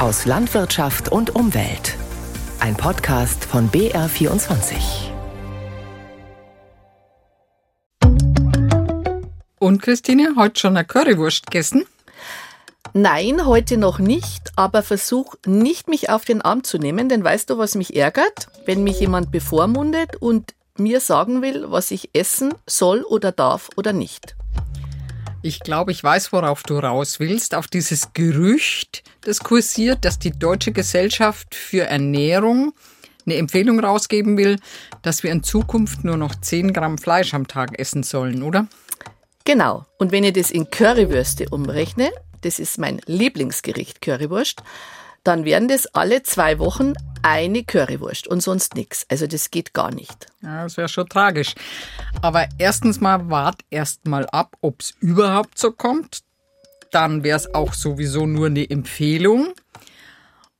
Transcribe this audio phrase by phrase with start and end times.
[0.00, 1.94] aus Landwirtschaft und Umwelt.
[2.58, 5.10] Ein Podcast von BR24.
[9.58, 11.84] Und Christine, heute schon eine Currywurst gegessen?
[12.94, 17.50] Nein, heute noch nicht, aber versuch nicht mich auf den Arm zu nehmen, denn weißt
[17.50, 18.48] du, was mich ärgert?
[18.64, 23.92] Wenn mich jemand bevormundet und mir sagen will, was ich essen soll oder darf oder
[23.92, 24.34] nicht.
[25.42, 27.54] Ich glaube, ich weiß, worauf du raus willst.
[27.54, 32.74] Auf dieses Gerücht, das kursiert, dass die Deutsche Gesellschaft für Ernährung
[33.24, 34.58] eine Empfehlung rausgeben will,
[35.02, 38.66] dass wir in Zukunft nur noch 10 Gramm Fleisch am Tag essen sollen, oder?
[39.44, 39.86] Genau.
[39.98, 42.10] Und wenn ich das in Currywürste umrechne,
[42.42, 44.62] das ist mein Lieblingsgericht, Currywurst,
[45.24, 46.92] dann wären das alle zwei Wochen
[47.22, 49.06] eine Currywurst und sonst nichts.
[49.08, 50.26] Also das geht gar nicht.
[50.42, 51.54] Ja, das wäre schon tragisch.
[52.22, 56.20] Aber erstens mal wart erst mal ab, ob es überhaupt so kommt.
[56.90, 59.54] Dann wäre es auch sowieso nur eine Empfehlung.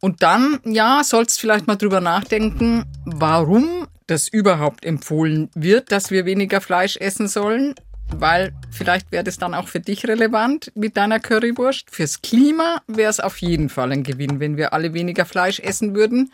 [0.00, 6.24] Und dann, ja, sollst vielleicht mal drüber nachdenken, warum das überhaupt empfohlen wird, dass wir
[6.24, 7.74] weniger Fleisch essen sollen
[8.16, 11.90] weil vielleicht wäre das dann auch für dich relevant mit deiner Currywurst.
[11.90, 15.94] Fürs Klima wäre es auf jeden Fall ein Gewinn, wenn wir alle weniger Fleisch essen
[15.94, 16.30] würden.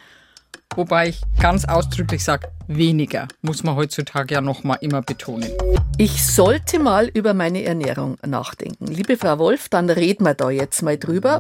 [0.75, 5.49] Wobei ich ganz ausdrücklich sage, weniger muss man heutzutage ja noch mal immer betonen.
[5.97, 8.87] Ich sollte mal über meine Ernährung nachdenken.
[8.87, 11.39] Liebe Frau Wolf, dann reden wir da jetzt mal drüber.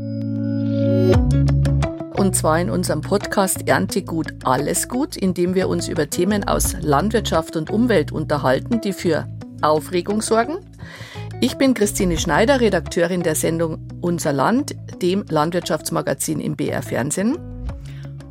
[2.17, 6.75] Und zwar in unserem Podcast Erntegut alles gut, in dem wir uns über Themen aus
[6.81, 9.29] Landwirtschaft und Umwelt unterhalten, die für
[9.63, 10.59] Aufregung sorgen.
[11.41, 17.37] Ich bin Christine Schneider, Redakteurin der Sendung Unser Land, dem Landwirtschaftsmagazin im BR Fernsehen.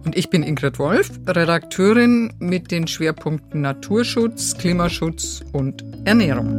[0.03, 6.49] Und ich bin Ingrid Wolf, Redakteurin mit den Schwerpunkten Naturschutz, Klimaschutz und Ernährung.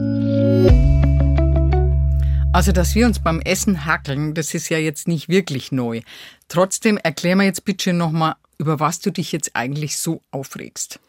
[2.53, 6.01] Also, dass wir uns beim Essen hackeln, das ist ja jetzt nicht wirklich neu.
[6.49, 11.01] Trotzdem erklär mir jetzt bitte nochmal, über was du dich jetzt eigentlich so aufregst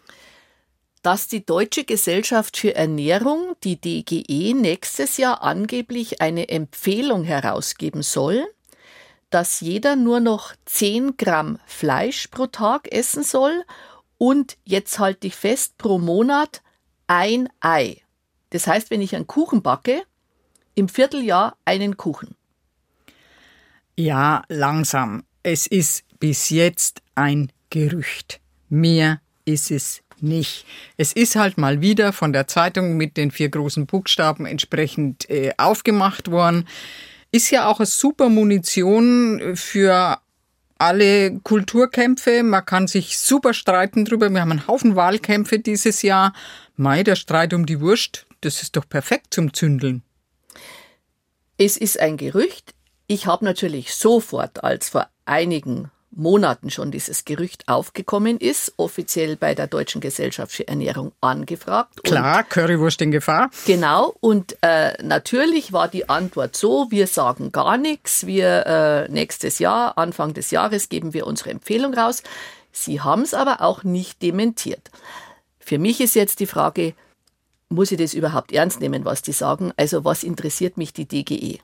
[1.08, 8.46] dass die Deutsche Gesellschaft für Ernährung, die DGE, nächstes Jahr angeblich eine Empfehlung herausgeben soll,
[9.30, 13.64] dass jeder nur noch 10 Gramm Fleisch pro Tag essen soll
[14.18, 16.62] und jetzt halte ich fest, pro Monat
[17.08, 18.02] ein Ei.
[18.50, 20.04] Das heißt, wenn ich einen Kuchen backe,
[20.76, 22.36] im Vierteljahr einen Kuchen.
[23.96, 25.24] Ja, langsam.
[25.42, 28.42] Es ist bis jetzt ein Gerücht.
[28.68, 30.66] Mehr ist es nicht.
[30.98, 35.54] Es ist halt mal wieder von der Zeitung mit den vier großen Buchstaben entsprechend äh,
[35.58, 36.68] aufgemacht worden.
[37.32, 40.20] Ist ja auch eine super Munition für
[40.78, 42.44] alle Kulturkämpfe.
[42.44, 44.30] Man kann sich super streiten drüber.
[44.30, 46.34] Wir haben einen Haufen Wahlkämpfe dieses Jahr.
[46.76, 50.04] Mai, der Streit um die Wurst, das ist doch perfekt zum Zündeln.
[51.58, 52.76] Es ist ein Gerücht.
[53.08, 59.56] Ich habe natürlich sofort, als vor einigen Monaten schon dieses Gerücht aufgekommen ist, offiziell bei
[59.56, 62.04] der Deutschen Gesellschaft für Ernährung angefragt.
[62.04, 63.50] Klar, und, Currywurst in Gefahr.
[63.66, 69.60] Genau, und äh, natürlich war die Antwort so, wir sagen gar nichts, wir äh, nächstes
[69.60, 72.24] Jahr, Anfang des Jahres geben wir unsere Empfehlung raus.
[72.72, 74.92] Sie haben es aber auch nicht dementiert.
[75.60, 76.94] Für mich ist jetzt die Frage,
[77.70, 79.72] muss ich das überhaupt ernst nehmen, was die sagen?
[79.78, 81.60] Also was interessiert mich die DGE?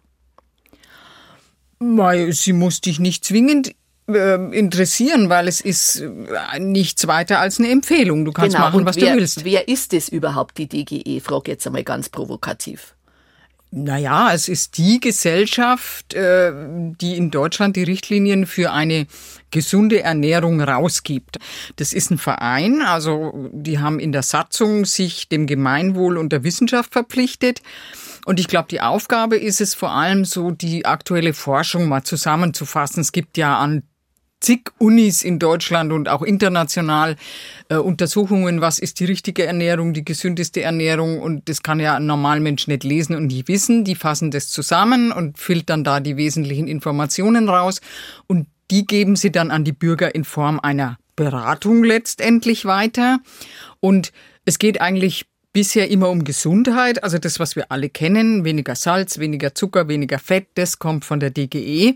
[2.31, 3.75] Sie muss dich nicht zwingend
[4.05, 8.25] interessieren, weil es ist äh, nichts weiter als eine Empfehlung.
[8.25, 8.67] Du kannst genau.
[8.67, 9.45] machen, was wer, du willst.
[9.45, 11.21] Wer ist es überhaupt, die DGE?
[11.21, 12.95] Frage jetzt einmal ganz provokativ.
[13.75, 16.51] Naja, es ist die Gesellschaft, äh,
[17.01, 19.07] die in Deutschland die Richtlinien für eine
[19.49, 21.39] gesunde Ernährung rausgibt.
[21.77, 26.43] Das ist ein Verein, also die haben in der Satzung sich dem Gemeinwohl und der
[26.43, 27.63] Wissenschaft verpflichtet.
[28.25, 33.01] Und ich glaube, die Aufgabe ist es vor allem so, die aktuelle Forschung mal zusammenzufassen.
[33.01, 33.81] Es gibt ja an
[34.43, 37.15] zig Unis in Deutschland und auch international
[37.69, 42.05] äh, Untersuchungen, was ist die richtige Ernährung, die gesündeste Ernährung und das kann ja ein
[42.05, 43.83] Normalmensch nicht lesen und nicht wissen.
[43.83, 47.81] Die fassen das zusammen und filtern da die wesentlichen Informationen raus
[48.27, 53.19] und die geben sie dann an die Bürger in Form einer Beratung letztendlich weiter
[53.79, 54.11] und
[54.45, 59.19] es geht eigentlich bisher immer um Gesundheit, also das, was wir alle kennen, weniger Salz,
[59.19, 61.95] weniger Zucker, weniger Fett, das kommt von der DGE.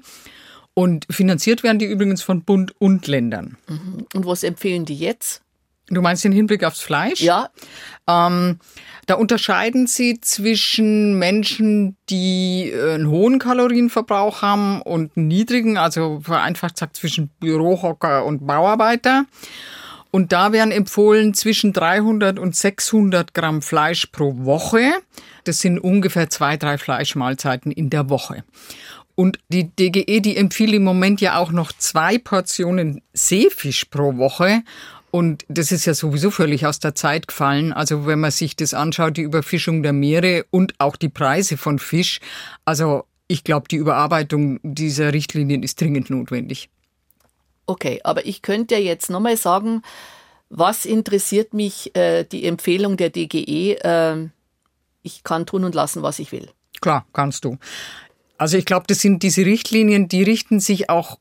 [0.78, 3.58] Und finanziert werden die übrigens von Bund und Ländern.
[3.68, 4.06] Mhm.
[4.14, 5.42] Und was empfehlen die jetzt?
[5.88, 7.20] Du meinst den Hinblick aufs Fleisch?
[7.20, 7.50] Ja.
[8.08, 8.60] Ähm,
[9.08, 16.20] da unterscheiden sie zwischen Menschen, die äh, einen hohen Kalorienverbrauch haben und einen niedrigen, also
[16.22, 19.26] vereinfacht gesagt zwischen Bürohocker und Bauarbeiter.
[20.12, 24.92] Und da werden empfohlen zwischen 300 und 600 Gramm Fleisch pro Woche.
[25.44, 28.44] Das sind ungefähr zwei, drei Fleischmahlzeiten in der Woche.
[29.20, 34.62] Und die DGE, die empfiehlt im Moment ja auch noch zwei Portionen Seefisch pro Woche.
[35.10, 37.74] Und das ist ja sowieso völlig aus der Zeit gefallen.
[37.74, 41.80] Also wenn man sich das anschaut, die Überfischung der Meere und auch die Preise von
[41.80, 42.20] Fisch.
[42.64, 46.70] Also ich glaube, die Überarbeitung dieser Richtlinien ist dringend notwendig.
[47.66, 49.82] Okay, aber ich könnte ja jetzt nochmal sagen,
[50.52, 53.80] was interessiert mich äh, die Empfehlung der DGE?
[53.82, 54.30] Äh,
[55.02, 56.52] ich kann tun und lassen, was ich will.
[56.82, 57.58] Klar, kannst du.
[58.38, 61.18] Also ich glaube, das sind diese Richtlinien, die richten sich auch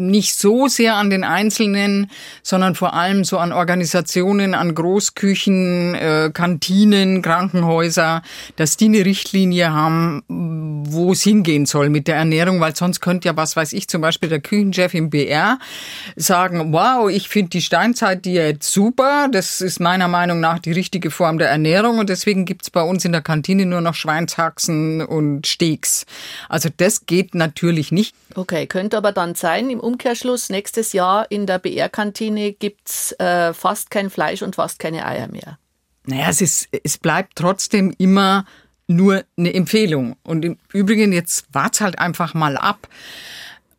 [0.00, 2.10] nicht so sehr an den Einzelnen,
[2.42, 8.22] sondern vor allem so an Organisationen, an Großküchen, äh, Kantinen, Krankenhäuser,
[8.56, 13.28] dass die eine Richtlinie haben, wo es hingehen soll mit der Ernährung, weil sonst könnte
[13.28, 15.58] ja, was weiß ich, zum Beispiel der Küchenchef im BR
[16.16, 21.38] sagen, wow, ich finde die Steinzeit-Diät super, das ist meiner Meinung nach die richtige Form
[21.38, 26.06] der Ernährung und deswegen gibt's bei uns in der Kantine nur noch Schweinshaxen und Steaks.
[26.48, 28.14] Also das geht natürlich nicht.
[28.34, 33.90] Okay, könnte aber dann sein, im Umkehrschluss, nächstes Jahr in der BR-Kantine gibt's äh, fast
[33.90, 35.58] kein Fleisch und fast keine Eier mehr.
[36.06, 38.44] Naja, es, ist, es bleibt trotzdem immer
[38.86, 40.16] nur eine Empfehlung.
[40.22, 42.88] Und im Übrigen, jetzt wart's halt einfach mal ab.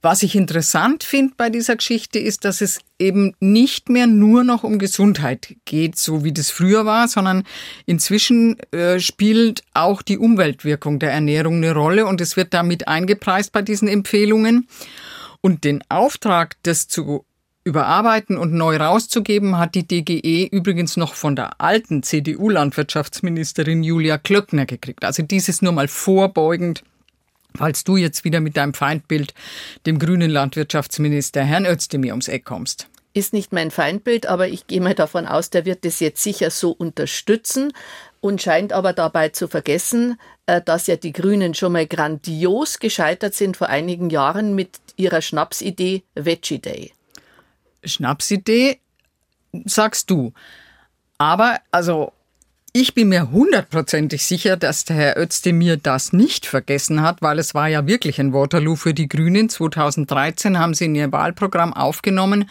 [0.03, 4.63] Was ich interessant finde bei dieser Geschichte ist, dass es eben nicht mehr nur noch
[4.63, 7.43] um Gesundheit geht, so wie das früher war, sondern
[7.85, 13.51] inzwischen äh, spielt auch die Umweltwirkung der Ernährung eine Rolle und es wird damit eingepreist
[13.51, 14.67] bei diesen Empfehlungen.
[15.41, 17.23] Und den Auftrag, das zu
[17.63, 24.65] überarbeiten und neu rauszugeben, hat die DGE übrigens noch von der alten CDU-Landwirtschaftsministerin Julia Klöckner
[24.65, 25.05] gekriegt.
[25.05, 26.83] Also dieses nur mal vorbeugend
[27.55, 29.33] falls du jetzt wieder mit deinem Feindbild,
[29.85, 32.87] dem grünen Landwirtschaftsminister Herrn Özdemir, ums Eck kommst.
[33.13, 36.49] Ist nicht mein Feindbild, aber ich gehe mal davon aus, der wird es jetzt sicher
[36.49, 37.73] so unterstützen
[38.21, 43.33] und scheint aber dabei zu vergessen, äh, dass ja die Grünen schon mal grandios gescheitert
[43.33, 46.93] sind vor einigen Jahren mit ihrer Schnapsidee Veggie Day.
[47.83, 48.79] Schnapsidee,
[49.65, 50.33] sagst du.
[51.17, 52.13] Aber, also,
[52.73, 57.53] ich bin mir hundertprozentig sicher, dass der Herr Özdemir das nicht vergessen hat, weil es
[57.53, 59.49] war ja wirklich ein Waterloo für die Grünen.
[59.49, 62.49] 2013 haben sie in ihr Wahlprogramm aufgenommen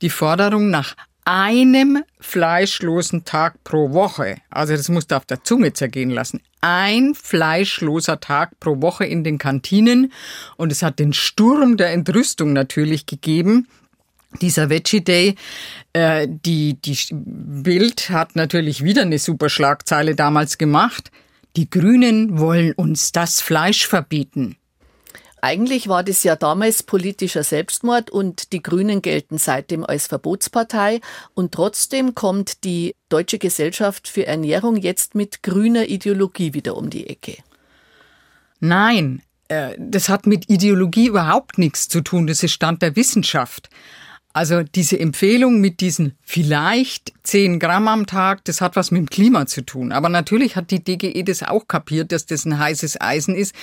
[0.00, 4.38] die Forderung nach einem fleischlosen Tag pro Woche.
[4.50, 6.40] Also das musst du auf der Zunge zergehen lassen.
[6.60, 10.12] Ein fleischloser Tag pro Woche in den Kantinen.
[10.56, 13.68] Und es hat den Sturm der Entrüstung natürlich gegeben
[14.40, 15.34] dieser Veggie Day.
[15.92, 21.10] Äh, die, die Bild hat natürlich wieder eine super Schlagzeile damals gemacht.
[21.56, 24.56] Die Grünen wollen uns das Fleisch verbieten.
[25.44, 31.00] Eigentlich war das ja damals politischer Selbstmord und die Grünen gelten seitdem als Verbotspartei
[31.34, 37.08] und trotzdem kommt die Deutsche Gesellschaft für Ernährung jetzt mit grüner Ideologie wieder um die
[37.08, 37.38] Ecke.
[38.60, 43.68] Nein, äh, das hat mit Ideologie überhaupt nichts zu tun, das ist Stand der Wissenschaft.
[44.32, 49.10] Also diese Empfehlung mit diesen vielleicht 10 Gramm am Tag, das hat was mit dem
[49.10, 49.92] Klima zu tun.
[49.92, 53.54] Aber natürlich hat die DGE das auch kapiert, dass das ein heißes Eisen ist.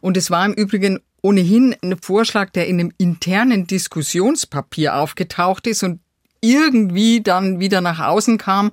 [0.00, 5.82] Und es war im Übrigen ohnehin ein Vorschlag, der in einem internen Diskussionspapier aufgetaucht ist
[5.82, 6.00] und
[6.40, 8.70] irgendwie dann wieder nach außen kam.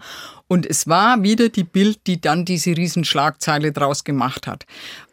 [0.47, 4.65] Und es war wieder die Bild, die dann diese Riesenschlagzeile draus gemacht hat.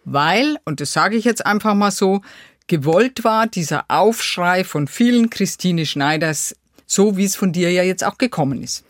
[0.05, 2.21] Weil, und das sage ich jetzt einfach mal so,
[2.73, 8.02] gewollt war, dieser Aufschrei von vielen Christine Schneiders, so wie es von dir ja jetzt
[8.02, 8.83] auch gekommen ist.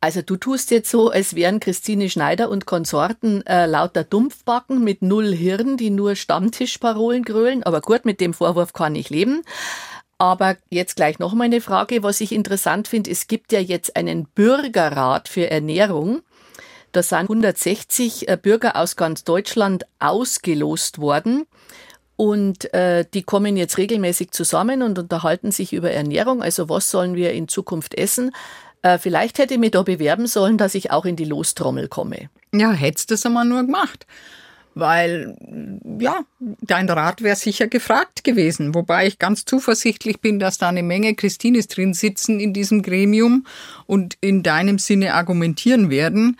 [0.00, 5.02] Also du tust jetzt so, als wären Christine Schneider und Konsorten äh, lauter Dumpfbacken mit
[5.02, 7.64] null Hirn, die nur Stammtischparolen grölen.
[7.64, 9.42] Aber gut, mit dem Vorwurf kann ich leben.
[10.18, 13.10] Aber jetzt gleich noch mal eine Frage, was ich interessant finde.
[13.10, 16.22] Es gibt ja jetzt einen Bürgerrat für Ernährung.
[16.92, 21.46] Da sind 160 äh, Bürger aus ganz Deutschland ausgelost worden.
[22.16, 26.42] Und äh, die kommen jetzt regelmäßig zusammen und unterhalten sich über Ernährung.
[26.42, 28.32] Also was sollen wir in Zukunft essen?
[28.82, 32.28] Äh, vielleicht hätte ich mich da bewerben sollen, dass ich auch in die Lostrommel komme.
[32.54, 34.06] Ja, hättest du das einmal nur gemacht.
[34.74, 35.36] Weil,
[35.98, 36.20] ja,
[36.62, 38.74] dein Rat wäre sicher gefragt gewesen.
[38.74, 43.46] Wobei ich ganz zuversichtlich bin, dass da eine Menge Christines drin sitzen in diesem Gremium
[43.86, 46.38] und in deinem Sinne argumentieren werden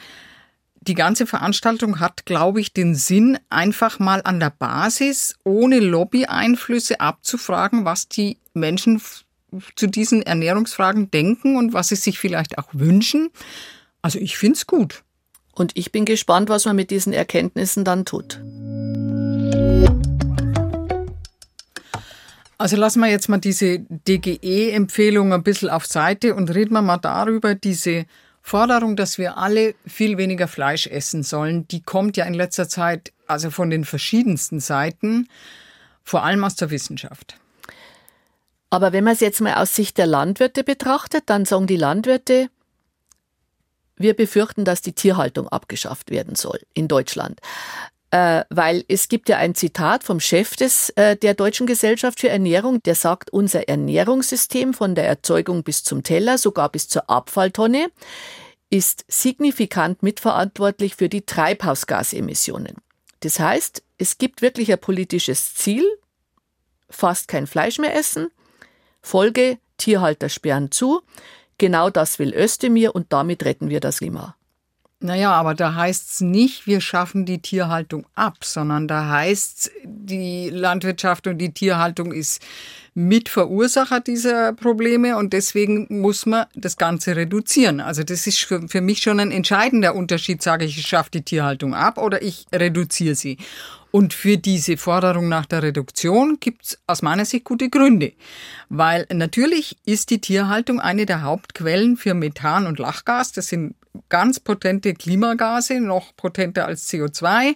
[0.86, 7.00] die ganze Veranstaltung hat, glaube ich, den Sinn, einfach mal an der Basis, ohne Lobby-Einflüsse
[7.00, 9.00] abzufragen, was die Menschen
[9.76, 13.30] zu diesen Ernährungsfragen denken und was sie sich vielleicht auch wünschen.
[14.00, 15.04] Also ich finde es gut.
[15.52, 18.40] Und ich bin gespannt, was man mit diesen Erkenntnissen dann tut.
[22.58, 26.96] Also lassen wir jetzt mal diese DGE-Empfehlung ein bisschen auf Seite und reden wir mal
[26.96, 28.06] darüber, diese
[28.42, 33.12] Forderung, dass wir alle viel weniger Fleisch essen sollen, die kommt ja in letzter Zeit
[33.26, 35.28] also von den verschiedensten Seiten.
[36.04, 37.36] vor allem aus der Wissenschaft.
[38.70, 42.48] Aber wenn man es jetzt mal aus Sicht der Landwirte betrachtet, dann sagen die Landwirte,
[43.96, 47.38] wir befürchten, dass die Tierhaltung abgeschafft werden soll in Deutschland.
[48.12, 52.28] Äh, weil es gibt ja ein Zitat vom Chef des, äh, der Deutschen Gesellschaft für
[52.28, 57.90] Ernährung, der sagt, unser Ernährungssystem von der Erzeugung bis zum Teller, sogar bis zur Abfalltonne,
[58.68, 62.76] ist signifikant mitverantwortlich für die Treibhausgasemissionen.
[63.20, 65.84] Das heißt, es gibt wirklich ein politisches Ziel,
[66.90, 68.28] fast kein Fleisch mehr essen,
[69.00, 71.00] Folge, Tierhalter sperren zu,
[71.56, 74.36] genau das will Özdemir und damit retten wir das Klima.
[75.02, 79.70] Naja, aber da heißt es nicht, wir schaffen die Tierhaltung ab, sondern da heißt es,
[79.84, 82.40] die Landwirtschaft und die Tierhaltung ist
[82.94, 87.80] Mitverursacher dieser Probleme und deswegen muss man das Ganze reduzieren.
[87.80, 91.22] Also das ist für, für mich schon ein entscheidender Unterschied, sage ich, ich schaffe die
[91.22, 93.38] Tierhaltung ab oder ich reduziere sie.
[93.90, 98.12] Und für diese Forderung nach der Reduktion gibt es aus meiner Sicht gute Gründe.
[98.68, 103.32] Weil natürlich ist die Tierhaltung eine der Hauptquellen für Methan und Lachgas.
[103.32, 103.74] Das sind
[104.08, 107.54] ganz potente Klimagase, noch potenter als CO2.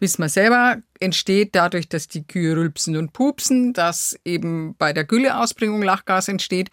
[0.00, 5.04] Wissen wir selber, entsteht dadurch, dass die Kühe rülpsen und pupsen, dass eben bei der
[5.04, 6.70] Gülleausbringung Lachgas entsteht.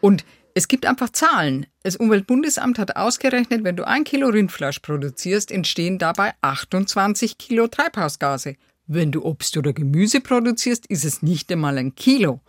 [0.00, 0.24] Und
[0.54, 1.66] es gibt einfach Zahlen.
[1.82, 8.56] Das Umweltbundesamt hat ausgerechnet, wenn du ein Kilo Rindfleisch produzierst, entstehen dabei 28 Kilo Treibhausgase.
[8.86, 12.40] Wenn du Obst oder Gemüse produzierst, ist es nicht einmal ein Kilo.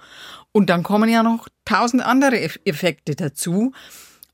[0.51, 3.71] Und dann kommen ja noch tausend andere Effekte dazu.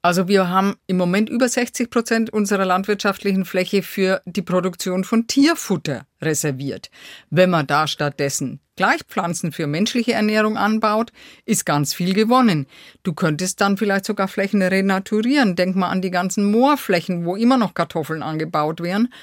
[0.01, 5.27] Also wir haben im Moment über 60 Prozent unserer landwirtschaftlichen Fläche für die Produktion von
[5.27, 6.89] Tierfutter reserviert.
[7.29, 11.11] Wenn man da stattdessen gleich Pflanzen für menschliche Ernährung anbaut,
[11.45, 12.65] ist ganz viel gewonnen.
[13.03, 15.57] Du könntest dann vielleicht sogar Flächen renaturieren.
[15.57, 19.13] Denk mal an die ganzen Moorflächen, wo immer noch Kartoffeln angebaut werden.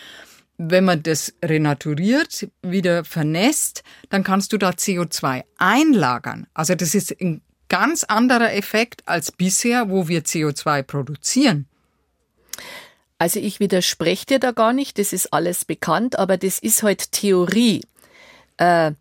[0.58, 6.46] Wenn man das renaturiert, wieder vernässt, dann kannst du da CO2 einlagern.
[6.52, 11.66] Also das ist ein ganz anderer Effekt als bisher, wo wir CO2 produzieren.
[13.18, 17.12] Also ich widerspreche dir da gar nicht, das ist alles bekannt, aber das ist halt
[17.12, 17.82] Theorie.
[18.58, 18.92] Äh,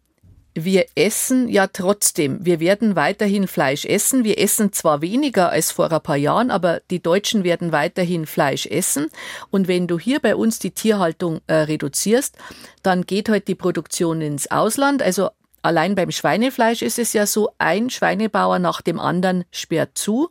[0.57, 4.23] wir essen ja trotzdem, wir werden weiterhin Fleisch essen.
[4.23, 8.65] Wir essen zwar weniger als vor ein paar Jahren, aber die Deutschen werden weiterhin Fleisch
[8.65, 9.07] essen.
[9.51, 12.37] Und wenn du hier bei uns die Tierhaltung äh, reduzierst,
[12.83, 15.01] dann geht halt die Produktion ins Ausland.
[15.01, 15.29] Also
[15.65, 20.29] Allein beim Schweinefleisch ist es ja so, ein Schweinebauer nach dem anderen sperrt zu.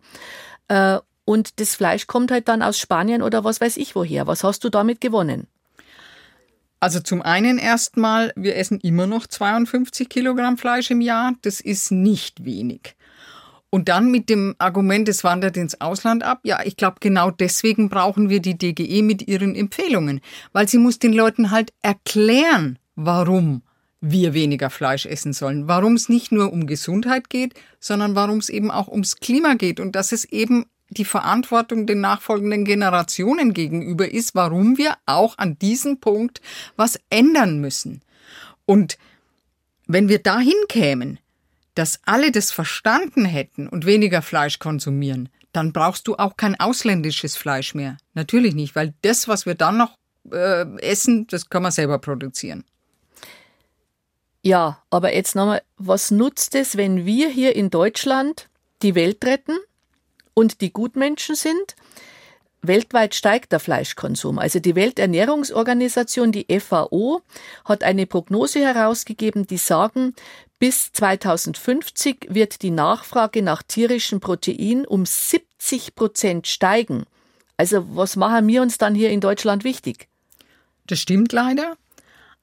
[0.68, 4.28] Äh, und das Fleisch kommt halt dann aus Spanien oder was weiß ich woher.
[4.28, 5.48] Was hast du damit gewonnen?
[6.78, 11.32] Also zum einen erstmal, wir essen immer noch 52 Kilogramm Fleisch im Jahr.
[11.42, 12.94] Das ist nicht wenig.
[13.70, 16.42] Und dann mit dem Argument, es wandert ins Ausland ab.
[16.44, 20.20] Ja, ich glaube, genau deswegen brauchen wir die DGE mit ihren Empfehlungen.
[20.52, 23.63] Weil sie muss den Leuten halt erklären, warum
[24.06, 25.66] wir weniger Fleisch essen sollen.
[25.66, 29.80] Warum es nicht nur um Gesundheit geht, sondern warum es eben auch ums Klima geht
[29.80, 35.58] und dass es eben die Verantwortung den nachfolgenden Generationen gegenüber ist, warum wir auch an
[35.58, 36.42] diesem Punkt
[36.76, 38.02] was ändern müssen.
[38.66, 38.98] Und
[39.86, 41.18] wenn wir dahin kämen,
[41.74, 47.36] dass alle das verstanden hätten und weniger Fleisch konsumieren, dann brauchst du auch kein ausländisches
[47.36, 47.96] Fleisch mehr.
[48.12, 49.96] Natürlich nicht, weil das, was wir dann noch
[50.30, 52.64] äh, essen, das kann man selber produzieren.
[54.44, 58.50] Ja, aber jetzt nochmal, was nutzt es, wenn wir hier in Deutschland
[58.82, 59.56] die Welt retten
[60.34, 61.74] und die Gutmenschen sind?
[62.60, 64.38] Weltweit steigt der Fleischkonsum.
[64.38, 67.22] Also die Welternährungsorganisation, die FAO,
[67.64, 70.14] hat eine Prognose herausgegeben, die sagen,
[70.58, 77.04] bis 2050 wird die Nachfrage nach tierischem Protein um 70 Prozent steigen.
[77.56, 80.08] Also was machen wir uns dann hier in Deutschland wichtig?
[80.86, 81.78] Das stimmt leider.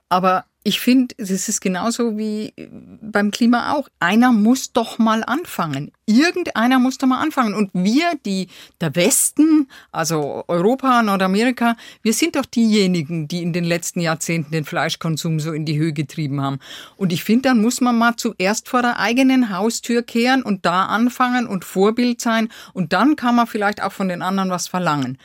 [0.09, 2.53] Aber ich finde, es ist genauso wie
[3.01, 3.89] beim Klima auch.
[3.99, 5.91] Einer muss doch mal anfangen.
[6.05, 7.55] Irgendeiner muss doch mal anfangen.
[7.55, 8.47] Und wir, die,
[8.79, 14.65] der Westen, also Europa, Nordamerika, wir sind doch diejenigen, die in den letzten Jahrzehnten den
[14.65, 16.59] Fleischkonsum so in die Höhe getrieben haben.
[16.95, 20.85] Und ich finde, dann muss man mal zuerst vor der eigenen Haustür kehren und da
[20.85, 22.49] anfangen und Vorbild sein.
[22.73, 25.17] Und dann kann man vielleicht auch von den anderen was verlangen.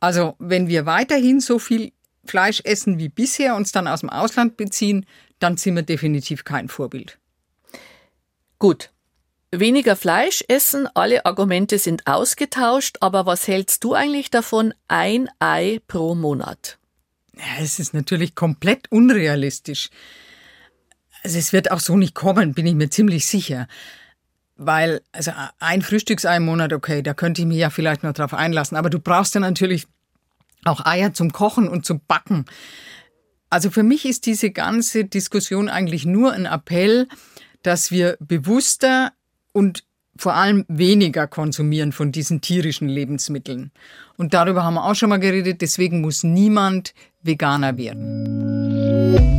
[0.00, 1.92] Also, wenn wir weiterhin so viel
[2.24, 5.06] Fleisch essen wie bisher, uns dann aus dem Ausland beziehen,
[5.38, 7.18] dann sind wir definitiv kein Vorbild.
[8.58, 8.90] Gut.
[9.50, 14.72] Weniger Fleisch essen, alle Argumente sind ausgetauscht, aber was hältst du eigentlich davon?
[14.88, 16.78] Ein Ei pro Monat.
[17.36, 19.90] Ja, es ist natürlich komplett unrealistisch.
[21.22, 23.68] Also es wird auch so nicht kommen, bin ich mir ziemlich sicher.
[24.56, 28.34] Weil, also ein Frühstücksei im Monat, okay, da könnte ich mich ja vielleicht noch drauf
[28.34, 29.86] einlassen, aber du brauchst ja natürlich
[30.64, 32.44] auch Eier zum Kochen und zum Backen.
[33.50, 37.08] Also für mich ist diese ganze Diskussion eigentlich nur ein Appell,
[37.62, 39.12] dass wir bewusster
[39.52, 39.84] und
[40.16, 43.70] vor allem weniger konsumieren von diesen tierischen Lebensmitteln.
[44.16, 49.32] Und darüber haben wir auch schon mal geredet, deswegen muss niemand Veganer werden.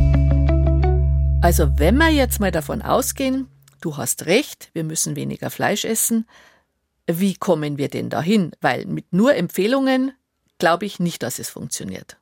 [1.42, 3.48] Also wenn wir jetzt mal davon ausgehen,
[3.80, 6.26] du hast recht, wir müssen weniger Fleisch essen,
[7.06, 8.52] wie kommen wir denn dahin?
[8.60, 10.12] Weil mit nur Empfehlungen
[10.58, 12.16] glaube ich nicht, dass es funktioniert.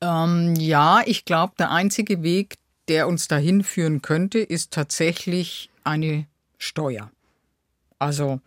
[0.00, 2.56] Ähm, ja, ich glaube, der einzige Weg,
[2.88, 6.26] der uns dahin führen könnte, ist tatsächlich eine
[6.58, 7.10] Steuer.
[7.98, 8.40] Also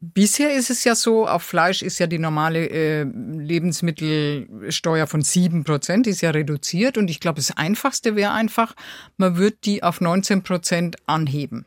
[0.00, 6.02] bisher ist es ja so, auf Fleisch ist ja die normale äh, Lebensmittelsteuer von 7%,
[6.02, 6.98] die ist ja reduziert.
[6.98, 8.74] Und ich glaube, das Einfachste wäre einfach,
[9.16, 11.64] man würde die auf 19% anheben.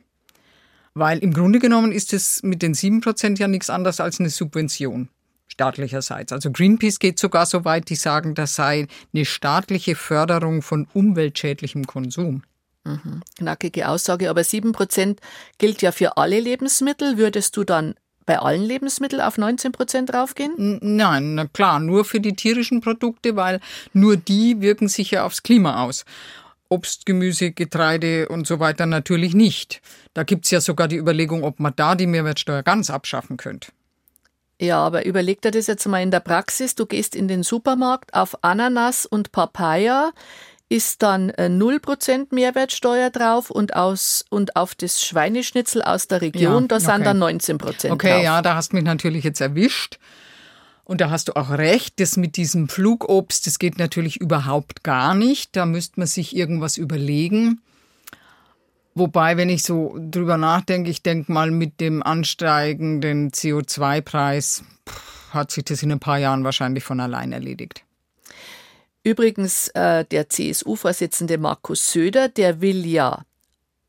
[0.93, 5.07] Weil im Grunde genommen ist es mit den 7% ja nichts anderes als eine Subvention
[5.51, 6.31] staatlicherseits.
[6.31, 11.85] Also Greenpeace geht sogar so weit, die sagen, das sei eine staatliche Förderung von umweltschädlichem
[11.85, 12.43] Konsum.
[12.83, 13.21] Mhm.
[13.37, 15.17] Knackige Aussage, aber 7%
[15.57, 17.17] gilt ja für alle Lebensmittel.
[17.17, 20.79] Würdest du dann bei allen Lebensmitteln auf 19 Prozent raufgehen?
[20.81, 23.59] Nein, na klar, nur für die tierischen Produkte, weil
[23.93, 26.05] nur die wirken sich ja aufs Klima aus.
[26.69, 29.81] Obst, Gemüse, Getreide und so weiter natürlich nicht.
[30.13, 33.73] Da gibt es ja sogar die Überlegung, ob man da die Mehrwertsteuer ganz abschaffen könnte.
[34.61, 36.75] Ja, aber überleg dir das jetzt mal in der Praxis.
[36.75, 40.11] Du gehst in den Supermarkt auf Ananas und Papaya,
[40.69, 46.61] ist dann 0% äh, Mehrwertsteuer drauf und, aus, und auf das Schweineschnitzel aus der Region,
[46.63, 48.23] ja, da sind dann 19 Prozent Okay, drauf.
[48.23, 49.97] ja, da hast du mich natürlich jetzt erwischt.
[50.83, 55.15] Und da hast du auch recht, das mit diesem Flugobst, das geht natürlich überhaupt gar
[55.15, 55.55] nicht.
[55.55, 57.61] Da müsste man sich irgendwas überlegen.
[58.93, 64.63] Wobei, wenn ich so drüber nachdenke, ich denke mal, mit dem ansteigenden CO2-Preis
[65.31, 67.83] hat sich das in ein paar Jahren wahrscheinlich von allein erledigt.
[69.03, 73.23] Übrigens, äh, der CSU-Vorsitzende Markus Söder, der will ja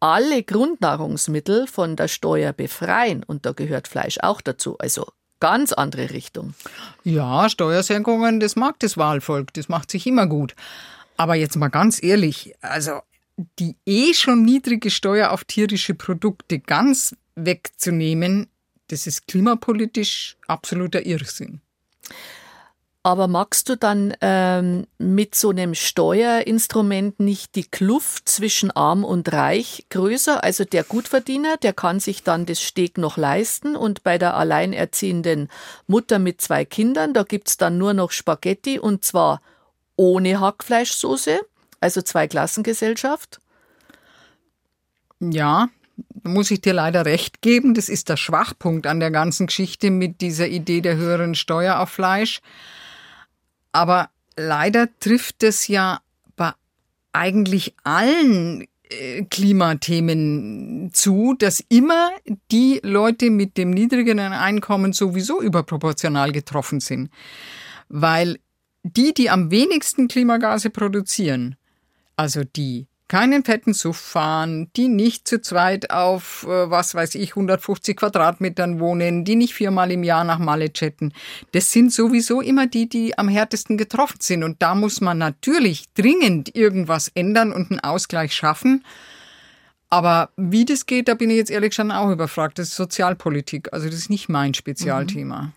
[0.01, 4.79] alle Grundnahrungsmittel von der Steuer befreien und da gehört Fleisch auch dazu.
[4.79, 5.07] Also
[5.39, 6.55] ganz andere Richtung.
[7.05, 10.55] Ja, Steuersenkungen, das mag das Wahlvolk, das macht sich immer gut.
[11.17, 13.01] Aber jetzt mal ganz ehrlich, also
[13.59, 18.49] die eh schon niedrige Steuer auf tierische Produkte ganz wegzunehmen,
[18.89, 21.61] das ist klimapolitisch absoluter Irrsinn.
[23.05, 29.33] Aber magst du dann ähm, mit so einem Steuerinstrument nicht die Kluft zwischen arm und
[29.33, 30.45] reich größer?
[30.45, 35.49] Also der Gutverdiener, der kann sich dann das Steg noch leisten und bei der alleinerziehenden
[35.89, 39.43] Mutter mit zwei Kindern, da gibt's dann nur noch Spaghetti und zwar
[39.97, 41.41] ohne Hackfleischsoße
[41.83, 43.41] also Zweiklassengesellschaft?
[45.21, 45.69] Ja,
[46.23, 47.75] muss ich dir leider recht geben.
[47.75, 51.91] Das ist der Schwachpunkt an der ganzen Geschichte mit dieser Idee der höheren Steuer auf
[51.91, 52.41] Fleisch.
[53.73, 56.01] Aber leider trifft es ja
[56.37, 56.53] bei
[57.13, 62.11] eigentlich allen äh, Klimathemen zu, dass immer
[62.51, 67.11] die Leute mit dem niedrigeren Einkommen sowieso überproportional getroffen sind.
[67.89, 68.39] Weil
[68.83, 71.57] die, die am wenigsten Klimagase produzieren,
[72.17, 77.33] also die keinen fetten Suff fahren, die nicht zu zweit auf, äh, was weiß ich,
[77.33, 81.13] 150 Quadratmetern wohnen, die nicht viermal im Jahr nach Malle chatten.
[81.53, 84.43] Das sind sowieso immer die, die am härtesten getroffen sind.
[84.43, 88.83] Und da muss man natürlich dringend irgendwas ändern und einen Ausgleich schaffen.
[89.91, 92.59] Aber wie das geht, da bin ich jetzt ehrlich schon auch überfragt.
[92.59, 93.75] Das ist Sozialpolitik.
[93.75, 95.43] Also das ist nicht mein Spezialthema.
[95.43, 95.53] Mhm.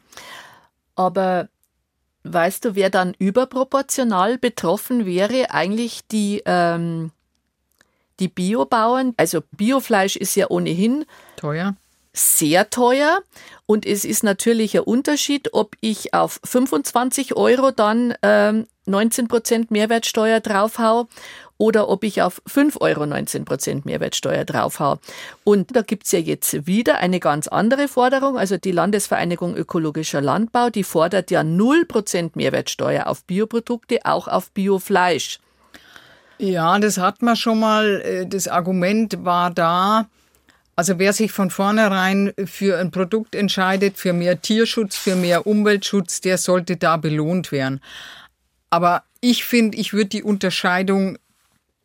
[0.98, 1.48] Aber
[2.28, 5.52] Weißt du, wer dann überproportional betroffen wäre?
[5.52, 7.12] Eigentlich die, ähm,
[8.20, 9.14] die Biobauern.
[9.16, 11.06] Also Biofleisch ist ja ohnehin
[11.38, 11.76] teuer.
[12.14, 13.22] Sehr teuer.
[13.68, 19.70] Und es ist natürlich ein Unterschied, ob ich auf 25 Euro dann ähm, 19 Prozent
[19.70, 21.08] Mehrwertsteuer draufhau
[21.58, 24.46] oder ob ich auf 5 Euro 19 Prozent Mehrwertsteuer.
[25.44, 28.38] Und da gibt's ja jetzt wieder eine ganz andere Forderung.
[28.38, 34.52] Also die Landesvereinigung Ökologischer Landbau, die fordert ja 0 Prozent Mehrwertsteuer auf Bioprodukte, auch auf
[34.52, 35.39] Biofleisch.
[36.38, 38.02] Ja, das hat man schon mal.
[38.02, 40.08] Äh, das Argument war da,
[40.76, 46.20] also wer sich von vornherein für ein Produkt entscheidet, für mehr Tierschutz, für mehr Umweltschutz,
[46.20, 47.80] der sollte da belohnt werden.
[48.70, 51.18] Aber ich finde, ich würde die Unterscheidung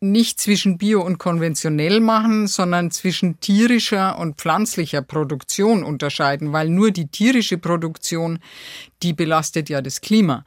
[0.00, 6.90] nicht zwischen bio und konventionell machen, sondern zwischen tierischer und pflanzlicher Produktion unterscheiden, weil nur
[6.90, 8.38] die tierische Produktion,
[9.02, 10.44] die belastet ja das Klima.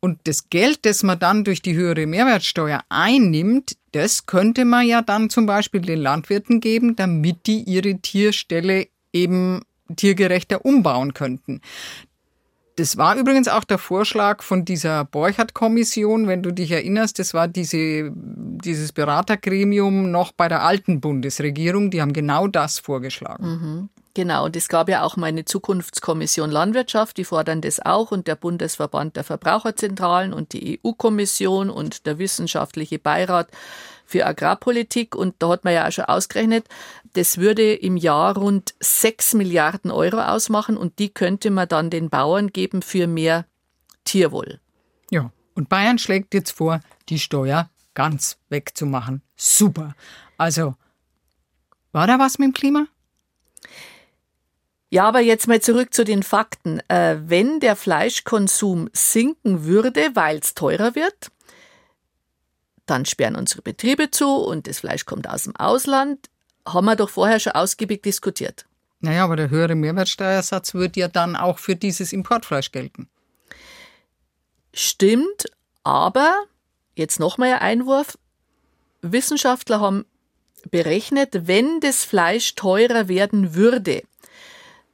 [0.00, 5.02] Und das Geld, das man dann durch die höhere Mehrwertsteuer einnimmt, das könnte man ja
[5.02, 9.62] dann zum Beispiel den Landwirten geben, damit die ihre Tierställe eben
[9.96, 11.60] tiergerechter umbauen könnten.
[12.76, 17.20] Das war übrigens auch der Vorschlag von dieser Borchert-Kommission, wenn du dich erinnerst.
[17.20, 21.90] Das war diese, dieses Beratergremium noch bei der alten Bundesregierung.
[21.90, 23.46] Die haben genau das vorgeschlagen.
[23.46, 23.88] Mhm.
[24.14, 28.28] Genau, und es gab ja auch mal eine Zukunftskommission Landwirtschaft, die fordern das auch und
[28.28, 33.48] der Bundesverband der Verbraucherzentralen und die EU-Kommission und der wissenschaftliche Beirat
[34.06, 35.14] für Agrarpolitik.
[35.14, 36.66] Und da hat man ja auch schon ausgerechnet,
[37.14, 42.10] das würde im Jahr rund sechs Milliarden Euro ausmachen und die könnte man dann den
[42.10, 43.46] Bauern geben für mehr
[44.04, 44.60] Tierwohl.
[45.10, 49.22] Ja, und Bayern schlägt jetzt vor, die Steuer ganz wegzumachen.
[49.36, 49.94] Super.
[50.36, 50.74] Also,
[51.92, 52.86] war da was mit dem Klima?
[54.90, 56.80] Ja, aber jetzt mal zurück zu den Fakten.
[56.88, 61.32] Äh, wenn der Fleischkonsum sinken würde, weil es teurer wird,
[62.86, 66.28] dann sperren unsere Betriebe zu und das Fleisch kommt aus dem Ausland,
[66.66, 68.66] haben wir doch vorher schon ausgiebig diskutiert.
[69.00, 73.08] Naja, aber der höhere Mehrwertsteuersatz würde ja dann auch für dieses Importfleisch gelten.
[74.72, 75.44] Stimmt,
[75.82, 76.32] aber
[76.96, 78.18] jetzt nochmal ein Einwurf.
[79.02, 80.06] Wissenschaftler haben
[80.70, 84.02] berechnet, wenn das Fleisch teurer werden würde,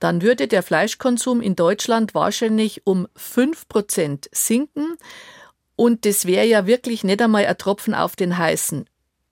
[0.01, 4.97] dann würde der Fleischkonsum in Deutschland wahrscheinlich um 5% sinken.
[5.81, 8.85] Und das wäre ja wirklich nicht einmal ein Tropfen auf den heißen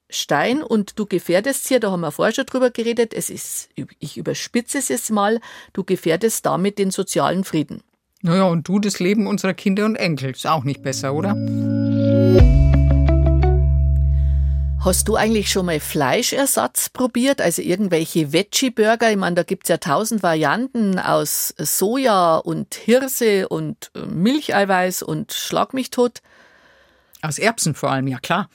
[0.08, 0.62] Stein.
[0.62, 4.78] Und du gefährdest hier, da haben wir vorher schon drüber geredet, es ist, ich überspitze
[4.78, 5.42] es jetzt mal,
[5.74, 7.82] du gefährdest damit den sozialen Frieden.
[8.22, 10.30] Naja, und du das Leben unserer Kinder und Enkel.
[10.30, 11.34] Ist auch nicht besser, oder?
[14.80, 17.42] Hast du eigentlich schon mal Fleischersatz probiert?
[17.42, 19.10] Also irgendwelche Veggie-Burger?
[19.10, 25.34] Ich meine, da gibt's ja tausend Varianten aus Soja und Hirse und äh, Milcheiweiß und
[25.34, 26.22] Schlag mich tot.
[27.22, 28.48] Aus Erbsen vor allem, ja klar.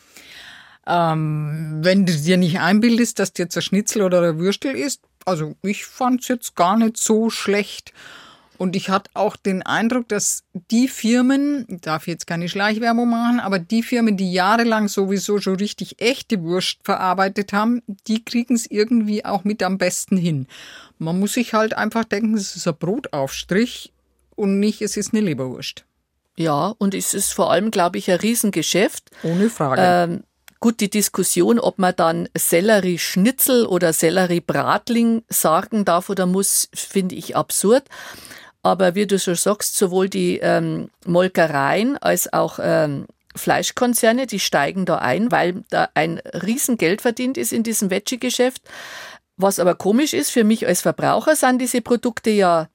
[0.85, 5.55] Ähm, wenn du dir nicht einbildest, dass dir jetzt Schnitzel oder ein Würstel ist, also
[5.61, 7.93] ich fand's jetzt gar nicht so schlecht.
[8.57, 13.39] Und ich hatte auch den Eindruck, dass die Firmen, ich darf jetzt keine Schleichwerbung machen,
[13.39, 18.69] aber die Firmen, die jahrelang sowieso schon richtig echte Wurst verarbeitet haben, die kriegen es
[18.69, 20.47] irgendwie auch mit am besten hin.
[20.99, 23.91] Man muss sich halt einfach denken, es ist ein Brotaufstrich
[24.35, 25.85] und nicht, es ist eine Leberwurst.
[26.35, 29.11] Ja, und es ist vor allem, glaube ich, ein Riesengeschäft.
[29.23, 29.81] Ohne Frage.
[29.83, 30.23] Ähm,
[30.59, 37.35] gut, die Diskussion, ob man dann Sellerie-Schnitzel oder Sellerie-Bratling sagen darf oder muss, finde ich
[37.35, 37.83] absurd.
[38.63, 44.85] Aber wie du schon sagst, sowohl die ähm, Molkereien als auch ähm, Fleischkonzerne, die steigen
[44.85, 48.61] da ein, weil da ein Riesengeld verdient ist in diesem Veggie-Geschäft.
[49.35, 52.69] Was aber komisch ist, für mich als Verbraucher sind diese Produkte ja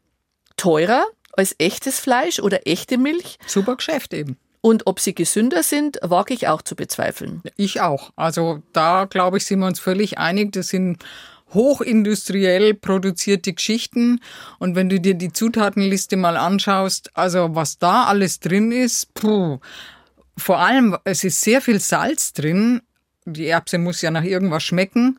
[0.57, 1.07] teurer
[1.39, 3.39] als echtes Fleisch oder echte Milch.
[3.47, 4.37] Super Geschäft eben.
[4.61, 7.43] Und ob sie gesünder sind, wage ich auch zu bezweifeln.
[7.57, 8.11] Ich auch.
[8.17, 10.53] Also da, glaube ich, sind wir uns völlig einig.
[10.53, 11.05] Das sind
[11.55, 14.21] hochindustriell produzierte Geschichten.
[14.59, 19.59] Und wenn du dir die Zutatenliste mal anschaust, also was da alles drin ist, puh.
[20.37, 22.83] Vor allem, es ist sehr viel Salz drin.
[23.25, 25.19] Die Erbse muss ja nach irgendwas schmecken.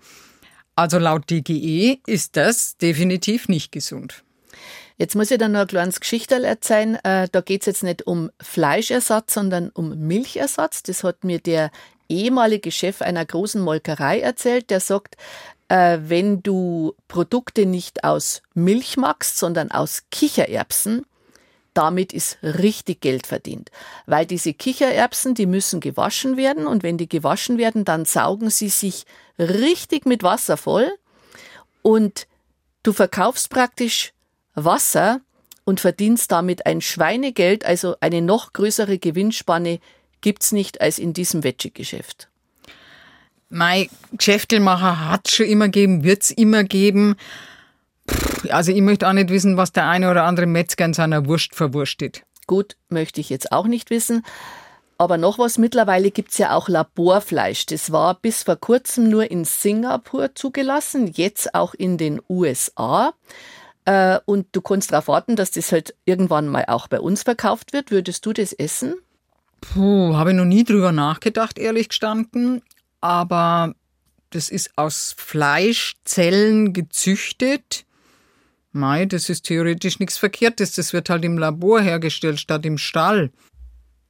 [0.75, 4.23] Also laut DGE ist das definitiv nicht gesund.
[4.99, 6.95] Jetzt muss ich dann noch ein kleines Geschichterl erzählen.
[7.03, 10.83] Äh, da geht es jetzt nicht um Fleischersatz, sondern um Milchersatz.
[10.83, 11.71] Das hat mir der
[12.09, 14.69] ehemalige Chef einer großen Molkerei erzählt.
[14.69, 15.15] Der sagt,
[15.69, 21.05] äh, wenn du Produkte nicht aus Milch magst, sondern aus Kichererbsen,
[21.73, 23.71] damit ist richtig Geld verdient.
[24.05, 28.67] Weil diese Kichererbsen, die müssen gewaschen werden und wenn die gewaschen werden, dann saugen sie
[28.67, 29.05] sich
[29.38, 30.91] richtig mit Wasser voll
[31.83, 32.27] und
[32.83, 34.12] du verkaufst praktisch
[34.55, 35.21] Wasser
[35.63, 39.79] und verdienst damit ein Schweinegeld, also eine noch größere Gewinnspanne
[40.21, 42.29] gibt's nicht als in diesem Veggie-Geschäft.
[43.49, 47.15] Mein Geschäftelmacher hat schon immer gegeben, wird's immer geben.
[48.49, 51.55] Also ich möchte auch nicht wissen, was der eine oder andere Metzger in seiner Wurst
[51.55, 52.23] verwurstet.
[52.47, 54.23] Gut, möchte ich jetzt auch nicht wissen.
[54.97, 57.65] Aber noch was, mittlerweile gibt's ja auch Laborfleisch.
[57.67, 63.13] Das war bis vor kurzem nur in Singapur zugelassen, jetzt auch in den USA.
[63.89, 67.73] Äh, und du kannst darauf warten, dass das halt irgendwann mal auch bei uns verkauft
[67.73, 67.89] wird.
[67.89, 68.95] Würdest du das essen?
[69.62, 72.62] Puh, habe ich noch nie drüber nachgedacht, ehrlich gestanden
[73.02, 73.73] aber
[74.30, 77.86] das ist aus Fleischzellen gezüchtet.
[78.71, 80.73] Mei, das ist theoretisch nichts Verkehrtes.
[80.73, 83.32] Das wird halt im Labor hergestellt statt im Stall.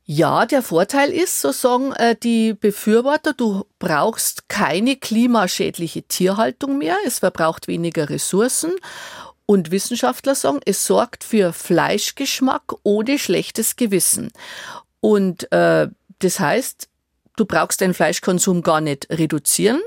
[0.03, 6.97] Ja, der Vorteil ist, so sagen äh, die Befürworter, du brauchst keine klimaschädliche Tierhaltung mehr,
[7.05, 8.71] es verbraucht weniger Ressourcen
[9.49, 14.31] und Wissenschaftler sagen, es sorgt für Fleischgeschmack ohne schlechtes Gewissen.
[14.99, 15.87] Und äh,
[16.19, 16.89] das heißt,
[17.39, 19.79] Du brauchst deinen Fleischkonsum gar nicht reduzieren.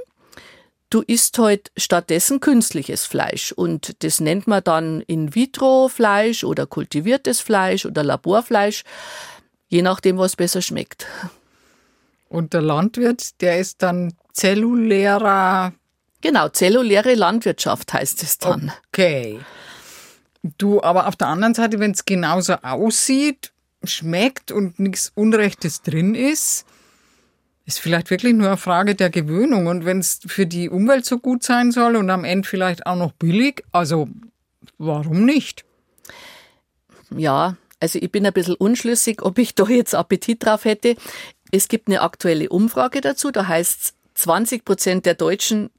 [0.89, 7.85] du isst heute stattdessen künstliches Fleisch und das nennt man dann In-vitro-Fleisch oder kultiviertes Fleisch
[7.85, 8.85] oder Laborfleisch,
[9.69, 11.07] je nachdem, was besser schmeckt.
[12.31, 15.75] Und der Landwirt, der ist dann zellulärer.
[16.23, 18.73] Genau, zelluläre Landwirtschaft heißt es dann.
[18.89, 19.41] Okay.
[20.57, 23.53] Du, aber auf der anderen Seite, wenn es genauso aussieht,
[23.85, 26.65] schmeckt und nichts Unrechtes drin ist,
[27.65, 29.67] ist vielleicht wirklich nur eine Frage der Gewöhnung.
[29.67, 32.97] Und wenn es für die Umwelt so gut sein soll und am Ende vielleicht auch
[32.97, 34.09] noch billig, also
[34.79, 35.65] warum nicht?
[37.11, 40.95] Ja, also ich bin ein bisschen unschlüssig, ob ich da jetzt Appetit drauf hätte.
[41.51, 45.71] Es gibt eine aktuelle Umfrage dazu, da heißt es, 20 Prozent der Deutschen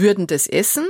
[0.00, 0.86] würden das essen.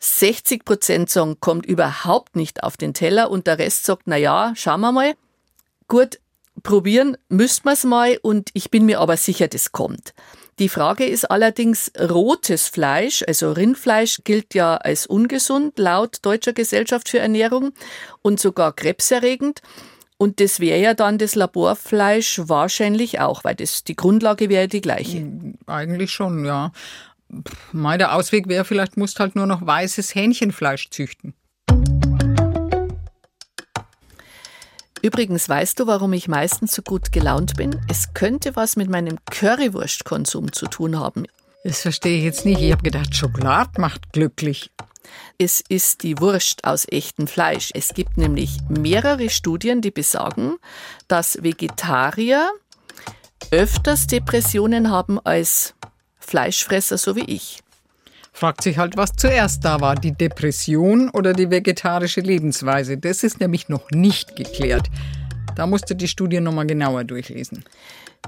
[0.00, 4.52] 60 Prozent sagen, kommt überhaupt nicht auf den Teller und der Rest sagt, na ja,
[4.54, 5.14] schauen wir mal.
[5.88, 6.18] Gut,
[6.62, 10.14] probieren müsste man es mal und ich bin mir aber sicher, das kommt.
[10.60, 17.08] Die Frage ist allerdings, rotes Fleisch, also Rindfleisch, gilt ja als ungesund laut Deutscher Gesellschaft
[17.08, 17.72] für Ernährung
[18.22, 19.62] und sogar krebserregend.
[20.16, 24.80] Und das wäre ja dann das Laborfleisch wahrscheinlich auch, weil das die Grundlage wäre die
[24.80, 25.28] gleiche.
[25.66, 26.70] Eigentlich schon, ja.
[27.72, 31.34] Mein der Ausweg wäre, vielleicht musst halt nur noch weißes Hähnchenfleisch züchten.
[35.02, 37.78] Übrigens, weißt du, warum ich meistens so gut gelaunt bin?
[37.90, 41.26] Es könnte was mit meinem Currywurstkonsum zu tun haben.
[41.62, 42.62] Das verstehe ich jetzt nicht.
[42.62, 44.70] Ich habe gedacht, Schokolade macht glücklich.
[45.36, 47.70] Es ist die Wurst aus echtem Fleisch.
[47.74, 50.56] Es gibt nämlich mehrere Studien, die besagen,
[51.06, 52.50] dass Vegetarier
[53.50, 55.74] öfters Depressionen haben als
[56.24, 57.60] Fleischfresser so wie ich.
[58.32, 62.98] Fragt sich halt, was zuerst da war, die Depression oder die vegetarische Lebensweise.
[62.98, 64.88] Das ist nämlich noch nicht geklärt.
[65.54, 67.64] Da musst du die Studie nochmal genauer durchlesen.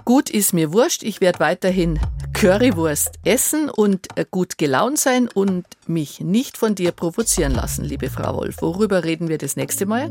[0.05, 1.99] Gut ist mir wurscht, ich werde weiterhin
[2.35, 8.11] Currywurst essen und äh, gut gelaunt sein und mich nicht von dir provozieren lassen, liebe
[8.11, 8.57] Frau Wolf.
[8.61, 10.09] Worüber reden wir das nächste Mal?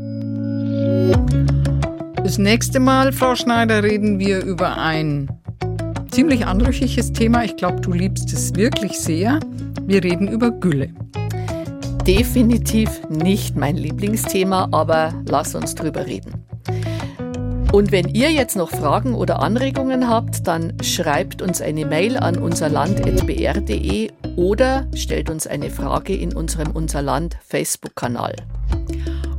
[2.22, 5.30] Das nächste Mal, Frau Schneider, reden wir über ein
[6.16, 7.44] ziemlich anrüchiges Thema.
[7.44, 9.38] Ich glaube, du liebst es wirklich sehr.
[9.82, 10.88] Wir reden über Gülle.
[12.06, 16.46] Definitiv nicht mein Lieblingsthema, aber lass uns drüber reden.
[17.70, 22.38] Und wenn ihr jetzt noch Fragen oder Anregungen habt, dann schreibt uns eine Mail an
[22.38, 28.36] unserland.br.de oder stellt uns eine Frage in unserem Unserland Facebook-Kanal.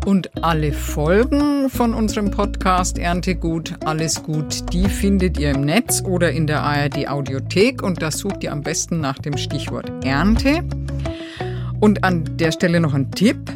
[0.07, 6.31] Und alle Folgen von unserem Podcast Erntegut, alles gut, die findet ihr im Netz oder
[6.31, 10.63] in der ARD Audiothek und das sucht ihr am besten nach dem Stichwort Ernte.
[11.81, 13.51] Und an der Stelle noch ein Tipp.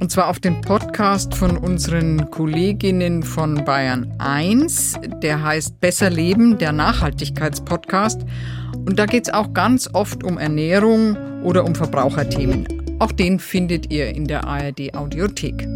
[0.00, 4.94] Und zwar auf den Podcast von unseren Kolleginnen von Bayern 1.
[5.22, 8.22] Der heißt Besser Leben, der Nachhaltigkeitspodcast.
[8.86, 12.77] Und da geht es auch ganz oft um Ernährung oder um Verbraucherthemen.
[12.98, 15.66] Auch den findet ihr in der ARD Audiothek.